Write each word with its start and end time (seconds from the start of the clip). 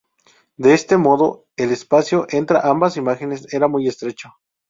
De 0.57 0.73
este 0.73 0.97
modo, 0.97 1.45
el 1.57 1.69
espacio 1.69 2.25
entra 2.31 2.61
ambas 2.67 2.97
imágenes 2.97 3.53
era 3.53 3.67
muy 3.67 3.87
estrecho. 3.87 4.33